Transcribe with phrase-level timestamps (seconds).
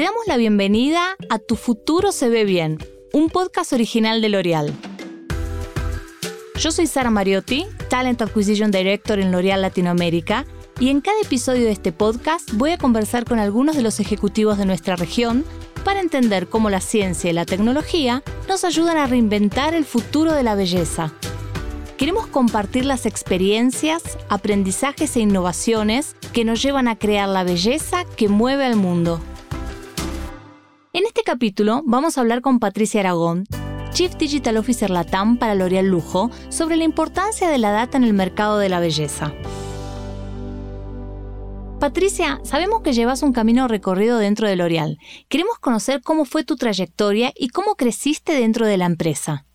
[0.00, 2.78] Damos la bienvenida a Tu futuro se ve bien,
[3.12, 4.72] un podcast original de L'Oreal.
[6.58, 10.46] Yo soy Sara Mariotti, Talent Acquisition Director en L'Oreal Latinoamérica,
[10.78, 14.56] y en cada episodio de este podcast voy a conversar con algunos de los ejecutivos
[14.56, 15.44] de nuestra región
[15.84, 20.42] para entender cómo la ciencia y la tecnología nos ayudan a reinventar el futuro de
[20.42, 21.12] la belleza.
[21.98, 28.30] Queremos compartir las experiencias, aprendizajes e innovaciones que nos llevan a crear la belleza que
[28.30, 29.20] mueve al mundo.
[30.92, 33.44] En este capítulo vamos a hablar con Patricia Aragón,
[33.92, 38.12] Chief Digital Officer Latam para L'Oreal Lujo, sobre la importancia de la data en el
[38.12, 39.32] mercado de la belleza.
[41.78, 44.98] Patricia, sabemos que llevas un camino recorrido dentro de L'Oreal.
[45.28, 49.46] Queremos conocer cómo fue tu trayectoria y cómo creciste dentro de la empresa.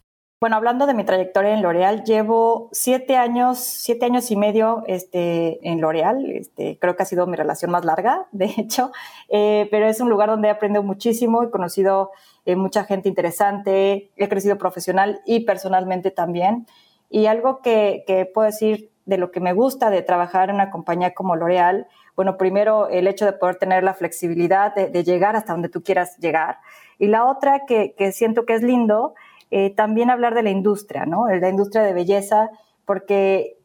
[0.45, 5.57] Bueno, hablando de mi trayectoria en L'Oreal, llevo siete años, siete años y medio este,
[5.67, 6.23] en L'Oreal.
[6.29, 8.91] Este, creo que ha sido mi relación más larga, de hecho,
[9.29, 12.11] eh, pero es un lugar donde he aprendido muchísimo, he conocido
[12.45, 16.67] eh, mucha gente interesante, he crecido profesional y personalmente también.
[17.09, 21.15] Y algo que, puedo decir de lo que me gusta de trabajar en una compañía
[21.15, 25.69] como L'Oreal, bueno, primero el hecho de poder tener la flexibilidad de, llegar hasta donde
[25.69, 26.59] tú quieras llegar.
[26.99, 29.15] Y la otra que siento que es lindo
[29.51, 31.25] eh, también hablar de la industria, ¿no?
[31.25, 32.49] De la industria de belleza,
[32.85, 33.57] porque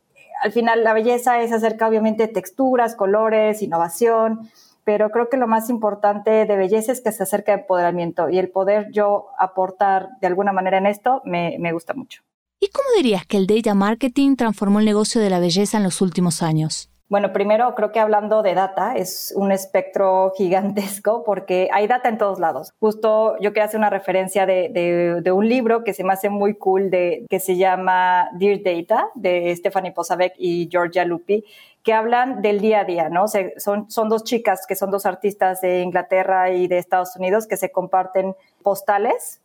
[0.43, 4.51] al final la belleza es acerca obviamente de texturas, colores, innovación,
[4.85, 8.39] pero creo que lo más importante de belleza es que se acerca de empoderamiento y
[8.39, 12.23] el poder yo aportar de alguna manera en esto me, me gusta mucho.
[12.59, 16.01] ¿Y cómo dirías que el data marketing transformó el negocio de la belleza en los
[16.01, 16.91] últimos años?
[17.11, 22.19] Bueno, primero creo que hablando de data es un espectro gigantesco porque hay data en
[22.19, 22.73] todos lados.
[22.79, 26.89] Justo yo quería hacer una referencia de, un libro que se me hace muy cool
[26.91, 31.45] que se llama Dear Data de Stephanie Posavec y Georgia Lupi
[31.83, 33.27] que hablan del día a día, ¿no?
[33.27, 37.73] son dos chicas que son dos artistas de Inglaterra y de Estados Unidos que se
[37.73, 39.41] comparten postales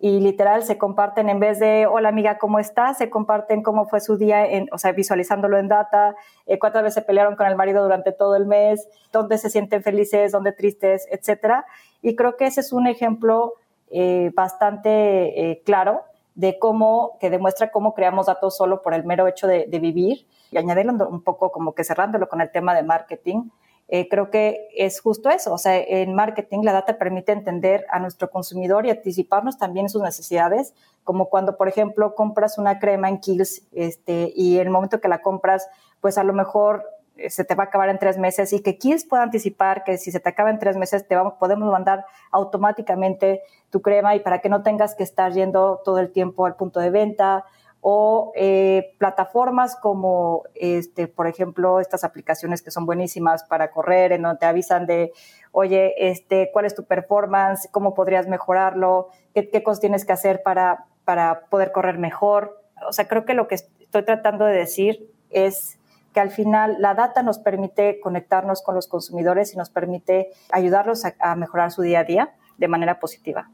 [0.00, 2.98] y literal se comparten en vez de hola amiga, ¿cómo estás?
[2.98, 6.14] Se comparten cómo fue su día, en, o sea, visualizándolo en data,
[6.46, 9.82] eh, cuántas veces se pelearon con el marido durante todo el mes, dónde se sienten
[9.82, 11.66] felices, dónde tristes, etcétera.
[12.00, 13.54] Y creo que ese es un ejemplo
[13.90, 16.02] eh, bastante eh, claro
[16.36, 20.26] de cómo, que demuestra cómo creamos datos solo por el mero hecho de, de vivir
[20.52, 23.50] y añadiendo un poco como que cerrándolo con el tema de marketing
[23.88, 25.52] eh, creo que es justo eso.
[25.52, 30.02] O sea, en marketing la data permite entender a nuestro consumidor y anticiparnos también sus
[30.02, 35.08] necesidades, como cuando, por ejemplo, compras una crema en Kills este, y el momento que
[35.08, 35.68] la compras,
[36.00, 36.84] pues a lo mejor
[37.16, 39.96] eh, se te va a acabar en tres meses y que Kills pueda anticipar que
[39.96, 44.20] si se te acaba en tres meses te vamos, podemos mandar automáticamente tu crema y
[44.20, 47.46] para que no tengas que estar yendo todo el tiempo al punto de venta
[47.80, 54.22] o eh, plataformas como, este, por ejemplo, estas aplicaciones que son buenísimas para correr, en
[54.22, 55.12] donde te avisan de,
[55.52, 60.42] oye, este, cuál es tu performance, cómo podrías mejorarlo, qué, qué cosas tienes que hacer
[60.42, 62.60] para, para poder correr mejor.
[62.88, 65.78] O sea, creo que lo que estoy tratando de decir es
[66.12, 71.04] que al final la data nos permite conectarnos con los consumidores y nos permite ayudarlos
[71.04, 73.50] a mejorar su día a día de manera positiva.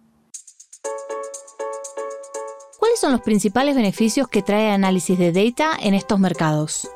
[3.04, 6.90] Son los principales beneficios que trae análisis de data en estos mercados?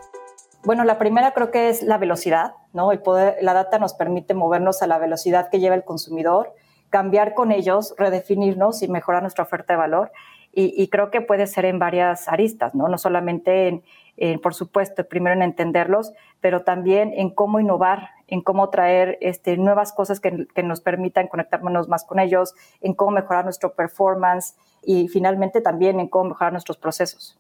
[0.64, 2.92] Bueno, la primera creo que es la velocidad, ¿no?
[2.92, 6.54] El poder, la data nos permite movernos a la velocidad que lleva el consumidor,
[6.88, 10.10] cambiar con ellos, redefinirnos y mejorar nuestra oferta de valor.
[10.50, 12.88] Y, y creo que puede ser en varias aristas, ¿no?
[12.88, 13.82] No solamente en,
[14.16, 19.56] en, por supuesto, primero en entenderlos, pero también en cómo innovar, en cómo traer este,
[19.56, 24.54] nuevas cosas que, que nos permitan conectarnos más con ellos, en cómo mejorar nuestro performance,
[24.82, 27.38] y finalmente también en cómo mejorar nuestros procesos.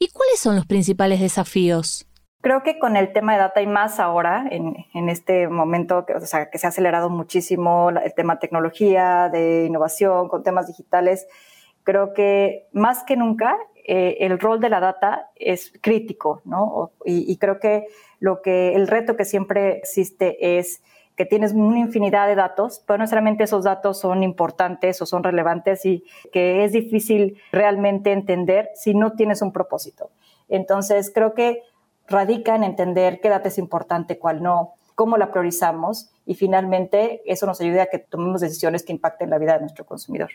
[0.00, 2.06] ¿Y cuáles son los principales desafíos?
[2.40, 6.14] Creo que con el tema de data y más ahora, en, en este momento que,
[6.14, 10.68] o sea, que se ha acelerado muchísimo el tema de tecnología, de innovación, con temas
[10.68, 11.26] digitales,
[11.82, 13.56] creo que más que nunca
[13.90, 16.90] eh, el rol de la data es crítico, ¿no?
[17.06, 17.86] Y, creo que
[18.20, 20.82] lo que el reto que siempre existe es
[21.16, 25.24] que tienes una infinidad de datos, pero no necesariamente esos datos son importantes o son
[25.24, 30.10] relevantes y que es difícil realmente entender si no tienes un propósito.
[30.50, 31.62] Entonces, creo que
[32.08, 37.46] radica en entender qué data es importante, cuál no, cómo la priorizamos y finalmente eso
[37.46, 40.28] nos ayuda a que tomemos decisiones que impacten la vida de nuestro consumidor.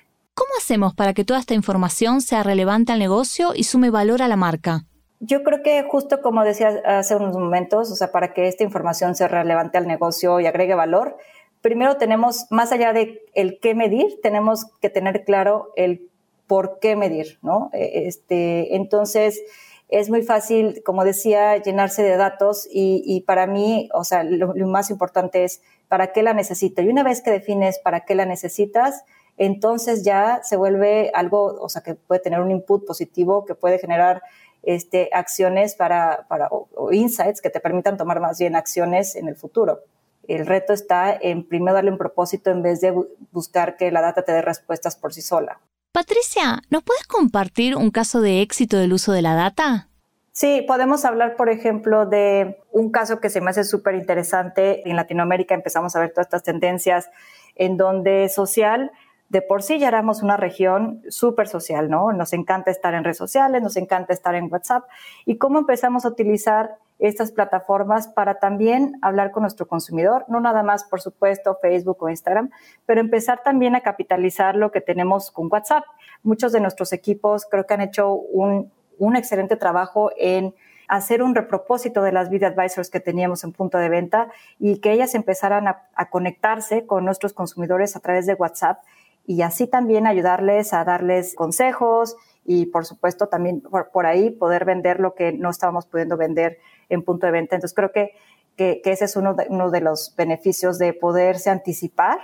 [0.64, 4.30] ¿Cómo hacemos para que toda esta información sea relevante al negocio y sume valor a
[4.30, 4.86] la marca?
[5.20, 9.14] Yo creo que justo como decía hace unos momentos, o sea, para que esta información
[9.14, 11.18] sea relevante al negocio y agregue valor,
[11.62, 16.10] primero tenemos, más allá de el qué medir, tenemos que tener claro el
[16.48, 17.70] por qué medir, ¿no?
[17.74, 19.42] E, este, entonces,
[19.90, 24.90] es muy fácil, como decía, llenarse de datos y, para mí, o sea, lo, más
[24.92, 26.82] importante es para qué la necesito.
[26.82, 29.04] Y una vez que defines para qué la necesitas,
[29.38, 33.80] entonces ya se vuelve algo, o sea, que puede tener un input positivo, que puede
[33.80, 34.22] generar
[34.62, 39.36] este, acciones para, para o, insights que te permitan tomar más bien acciones en el
[39.36, 39.82] futuro.
[40.28, 42.94] El reto está en primero darle un propósito en vez de
[43.32, 45.60] buscar que la data te dé respuestas por sí sola.
[45.92, 49.90] Patricia, ¿nos puedes compartir un caso de éxito del uso de la data?
[50.32, 54.90] Sí, podemos hablar, por ejemplo, de un caso que se me hace súper interesante.
[54.90, 57.10] En Latinoamérica empezamos a ver todas estas tendencias
[57.56, 58.92] en donde social,
[59.34, 62.14] de por sí ya éramos una región súper social, ¿no?
[62.14, 64.84] Nos encanta estar en redes sociales, nos encanta estar en WhatsApp.
[65.26, 70.62] ¿Y cómo empezamos a utilizar estas plataformas para también hablar con nuestro consumidor, no nada
[70.62, 72.52] más, por supuesto, Facebook o Instagram,
[72.86, 75.84] pero empezar también a capitalizar lo que tenemos con WhatsApp.
[76.22, 78.72] Muchos de nuestros equipos creo que han hecho un,
[79.16, 80.54] excelente trabajo en
[80.88, 84.28] hacer un repropósito de las Video Advisors que teníamos en punto de venta
[84.60, 88.84] y que ellas empezaran a conectarse con nuestros consumidores a través de WhatsApp
[89.26, 92.16] y así también ayudarles a darles consejos
[92.46, 96.60] y por supuesto también por, ahí poder vender lo que no estábamos pudiendo vender
[96.90, 97.56] en punto de venta.
[97.56, 98.12] Entonces creo que,
[98.58, 102.20] que, ese es uno de, uno de los beneficios de poderse anticipar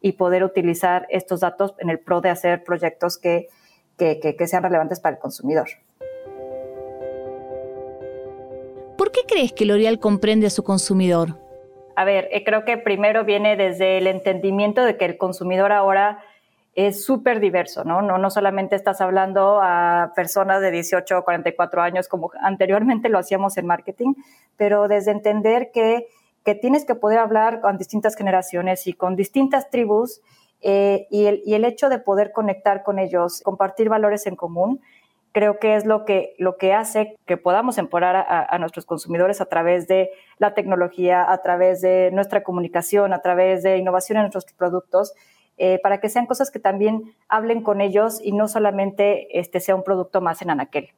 [0.00, 3.48] y poder utilizar estos datos en el pro de hacer proyectos que,
[3.96, 5.68] que, que sean relevantes para el consumidor.
[8.98, 11.38] ¿Por qué crees que L'Oreal comprende a su consumidor?
[11.96, 16.22] A ver, eh, creo que primero viene desde el entendimiento de que el consumidor ahora
[16.74, 18.00] es súper diverso, ¿no?
[18.00, 18.16] ¿no?
[18.18, 23.58] No solamente estás hablando a personas de 18 o 44 años como anteriormente lo hacíamos
[23.58, 24.14] en marketing,
[24.56, 26.06] pero desde entender que,
[26.44, 30.22] que tienes que poder hablar con distintas generaciones y con distintas tribus
[30.62, 34.80] eh, y, el, y, el, hecho de poder conectar con ellos, compartir valores en común,
[35.32, 39.40] creo que es lo que, lo que hace que podamos empoderar a, a, nuestros consumidores
[39.40, 44.22] a través de la tecnología, a través de nuestra comunicación, a través de innovación en
[44.22, 45.14] nuestros productos
[45.58, 49.74] eh, para que sean cosas que también hablen con ellos y no solamente este sea
[49.74, 50.90] un producto más en Anaquel.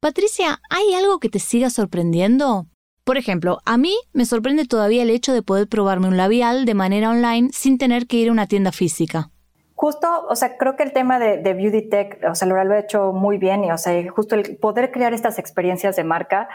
[0.00, 2.66] Patricia, ¿hay algo que te siga sorprendiendo?
[3.04, 6.74] Por ejemplo, a mí me sorprende todavía el hecho de poder probarme un labial de
[6.74, 9.30] manera online sin tener que ir a una tienda física.
[9.76, 13.12] Justo, o sea, creo que el tema de, Beauty Tech, o sea, lo ha hecho
[13.12, 16.48] muy bien y, o sea, justo el poder crear estas experiencias de marca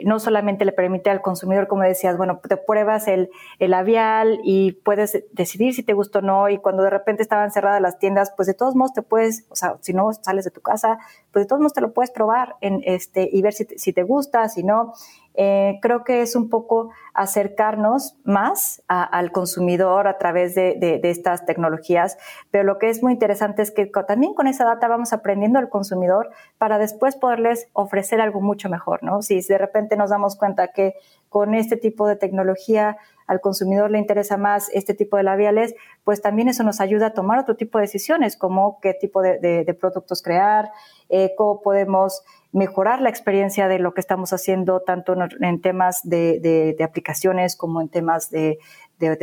[0.00, 5.24] no solamente le permite al consumidor, como decías, bueno, te pruebas el, labial y puedes
[5.32, 8.46] decidir si te gusta o no, y cuando de repente estaban cerradas las tiendas, pues
[8.46, 10.98] de todos modos te puedes, o sea, si no sales de tu casa,
[11.32, 14.02] pues de todos modos te lo puedes probar en este, y ver si si te
[14.02, 14.94] gusta, si no.
[15.36, 22.16] Eh, creo que es un poco acercarnos más al consumidor a través de, estas tecnologías,
[22.50, 25.68] pero lo que es muy interesante es que también con esa data vamos aprendiendo al
[25.68, 29.22] consumidor para después poderles ofrecer algo mucho mejor, ¿no?
[29.22, 30.94] Si de repente nos damos cuenta que
[31.28, 32.96] con este tipo de tecnología
[33.26, 37.14] al consumidor le interesa más este tipo de labiales, pues también eso nos ayuda a
[37.14, 40.70] tomar otro tipo de decisiones, como qué tipo de, productos crear,
[41.08, 42.22] eh, cómo podemos
[42.54, 47.88] mejorar la experiencia de lo que estamos haciendo, tanto en temas de, aplicaciones como en
[47.88, 48.58] temas de,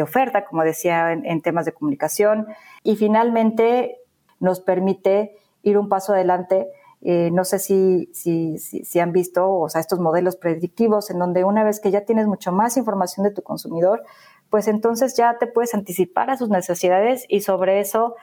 [0.04, 2.48] oferta, como decía, en, temas de comunicación.
[2.84, 4.00] Y finalmente
[4.42, 6.68] nos permite ir un paso adelante.
[7.04, 11.46] Eh, no sé si, si, si, han visto o sea, estos modelos predictivos en donde
[11.46, 14.04] una vez que ya tienes mucho más información de tu consumidor,
[14.50, 18.16] pues entonces ya te puedes anticipar a sus necesidades y sobre eso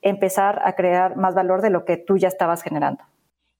[0.00, 3.04] empezar a crear más valor de lo que tú ya estabas generando.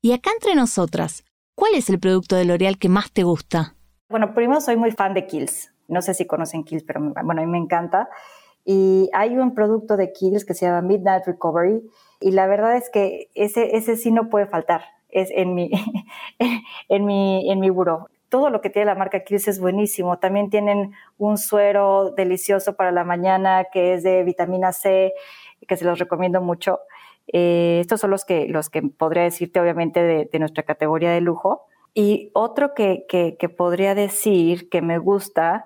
[0.07, 1.25] Y acá entre nosotras,
[1.57, 3.75] ¿cuál es el producto de L'Oreal que más te gusta?
[4.09, 5.73] Bueno, primero soy muy fan de Kills.
[5.89, 8.09] No sé si conocen Kills, pero bueno, a mí me encanta.
[8.65, 11.83] Y hay un producto de Kills que se llama Midnight Recovery.
[12.21, 14.83] Y la verdad es que ese, ese sí no puede faltar.
[15.09, 15.73] Es en mi,
[16.89, 18.09] en mi, en mi buró.
[18.29, 20.21] Todo lo que tiene la marca Kills es buenísimo.
[20.21, 25.15] También tienen un suero delicioso para la mañana que es de vitamina C,
[25.67, 26.79] que se los recomiendo mucho.
[27.33, 31.67] Eh, estos son los que, los que podría decirte, obviamente, de, nuestra categoría de lujo.
[31.95, 35.65] Y otro que, que, podría decir que me gusta,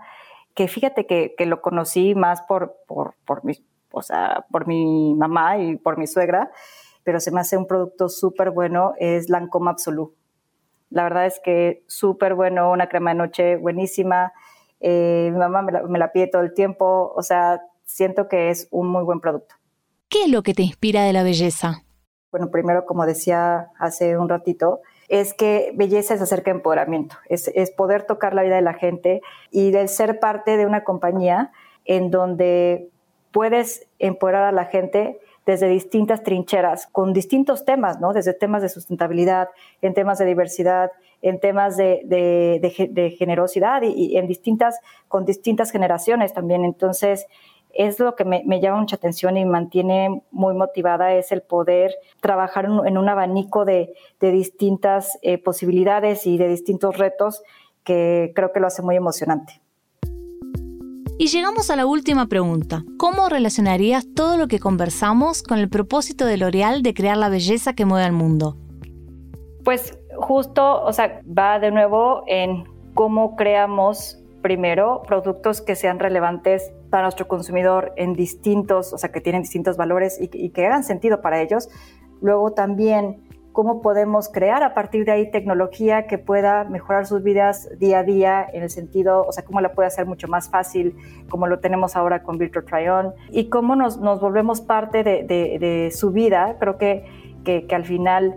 [0.54, 3.54] que fíjate que, que lo conocí más por, por, por, mi,
[3.90, 6.50] o sea, por mi mamá y por mi suegra,
[7.02, 10.14] pero se me hace un producto súper bueno, es Lancome Absolu.
[10.90, 14.32] La verdad es que súper bueno, una crema de noche buenísima.
[14.80, 18.50] Eh, mi mamá me la, me la pide todo el tiempo, o sea, siento que
[18.50, 19.59] es un muy buen producto.
[20.10, 21.84] ¿Qué es lo que te inspira de la belleza?
[22.32, 27.48] Bueno, primero, como decía hace un ratito, es que belleza es acerca de empoderamiento, es,
[27.76, 31.52] poder tocar la vida de la gente y de ser parte de una compañía
[31.84, 32.90] en donde
[33.30, 38.12] puedes empoderar a la gente desde distintas trincheras, con distintos temas, ¿no?
[38.12, 39.48] Desde temas de sustentabilidad,
[39.80, 40.90] en temas de diversidad,
[41.22, 46.64] en temas de, generosidad y, en distintas, con distintas generaciones también.
[46.64, 47.26] Entonces,
[47.74, 52.66] es lo que me, llama mucha atención y mantiene muy motivada, es el poder trabajar
[52.66, 57.42] en, un abanico de, distintas eh, posibilidades y de distintos retos
[57.84, 59.60] que creo que lo hace muy emocionante.
[61.18, 62.82] Y llegamos a la última pregunta.
[62.96, 67.74] ¿Cómo relacionarías todo lo que conversamos con el propósito de L'Oreal de crear la belleza
[67.74, 68.56] que mueve al mundo?
[69.62, 76.72] Pues justo, o sea, va de nuevo en cómo creamos primero productos que sean relevantes
[76.90, 80.84] para nuestro consumidor en distintos, o sea, que tienen distintos valores y, y que hagan
[80.84, 81.68] sentido para ellos.
[82.20, 87.68] Luego también cómo podemos crear a partir de ahí tecnología que pueda mejorar sus vidas
[87.78, 90.94] día a día en el sentido, o sea, cómo la puede hacer mucho más fácil,
[91.28, 95.90] como lo tenemos ahora con Virtual Try-On, y cómo nos, nos volvemos parte de, de,
[95.90, 96.56] su vida.
[96.58, 97.04] Creo que,
[97.44, 98.36] que, al final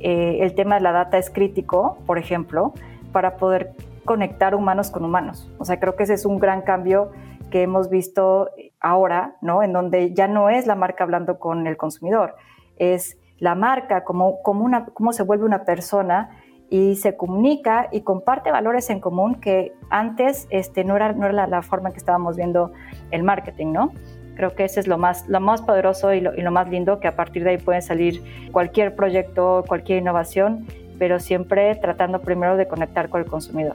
[0.00, 2.72] eh, el tema de la data es crítico, por ejemplo,
[3.12, 5.50] para poder conectar humanos con humanos.
[5.58, 7.10] O sea, creo que ese es un gran cambio
[7.50, 9.62] que hemos visto ahora, ¿no?
[9.62, 12.34] En donde ya no es la marca hablando con el consumidor,
[12.76, 16.30] es la marca, como, como una, cómo se vuelve una persona
[16.70, 21.46] y se comunica y comparte valores en común que antes este, no era, no era
[21.46, 22.72] la, forma en que estábamos viendo
[23.10, 23.92] el marketing, ¿no?
[24.36, 26.98] Creo que ese es lo más, lo más poderoso y lo, y lo más lindo,
[26.98, 30.66] que a partir de ahí puede salir cualquier proyecto, cualquier innovación,
[31.02, 33.74] pero siempre tratando primero de conectar con el consumidor.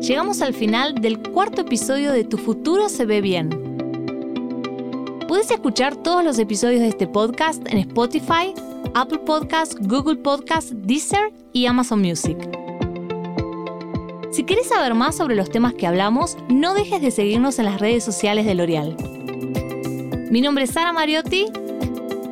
[0.00, 3.50] Llegamos al final del cuarto episodio de Tu futuro se ve bien
[5.26, 8.54] Puedes escuchar todos los episodios de este podcast en Spotify,
[8.94, 12.38] Apple Podcasts, Google Podcasts, Deezer y Amazon Music.
[14.30, 17.80] Si quieres saber más sobre los temas que hablamos, no dejes de seguirnos en las
[17.80, 18.96] redes sociales de L'Oreal.
[20.30, 21.46] Mi nombre es Sara Mariotti.